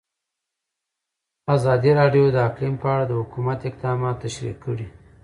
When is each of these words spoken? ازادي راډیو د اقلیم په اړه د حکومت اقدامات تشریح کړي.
ازادي 1.55 1.91
راډیو 1.99 2.25
د 2.31 2.37
اقلیم 2.49 2.75
په 2.83 2.87
اړه 2.93 3.03
د 3.07 3.11
حکومت 3.21 3.59
اقدامات 3.69 4.15
تشریح 4.25 4.55
کړي. 4.63 4.87